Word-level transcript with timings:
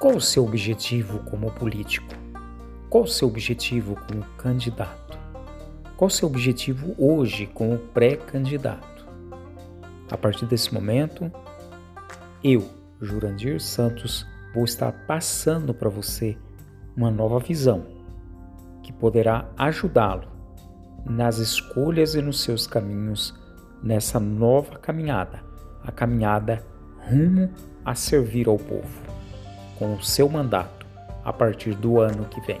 Qual 0.00 0.16
o 0.16 0.20
seu 0.20 0.46
objetivo 0.46 1.18
como 1.24 1.50
político? 1.50 2.14
Qual 2.88 3.04
o 3.04 3.06
seu 3.06 3.28
objetivo 3.28 3.94
como 4.08 4.24
candidato? 4.38 5.18
Qual 5.94 6.08
o 6.08 6.10
seu 6.10 6.26
objetivo 6.26 6.94
hoje 6.96 7.46
como 7.46 7.76
pré-candidato? 7.76 9.06
A 10.10 10.16
partir 10.16 10.46
desse 10.46 10.72
momento, 10.72 11.30
eu, 12.42 12.66
Jurandir 12.98 13.60
Santos, 13.60 14.26
vou 14.54 14.64
estar 14.64 14.90
passando 15.06 15.74
para 15.74 15.90
você 15.90 16.34
uma 16.96 17.10
nova 17.10 17.38
visão 17.38 17.84
que 18.82 18.94
poderá 18.94 19.50
ajudá-lo 19.54 20.28
nas 21.04 21.36
escolhas 21.36 22.14
e 22.14 22.22
nos 22.22 22.40
seus 22.40 22.66
caminhos 22.66 23.38
nessa 23.82 24.18
nova 24.18 24.78
caminhada, 24.78 25.44
a 25.84 25.92
caminhada 25.92 26.64
rumo 27.06 27.50
a 27.84 27.94
servir 27.94 28.48
ao 28.48 28.56
povo, 28.56 29.19
com 29.80 29.94
o 29.94 30.02
seu 30.02 30.28
mandato 30.28 30.86
a 31.24 31.32
partir 31.32 31.74
do 31.74 31.98
ano 31.98 32.26
que 32.26 32.40
vem. 32.42 32.60